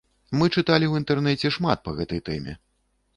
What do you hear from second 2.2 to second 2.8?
тэме.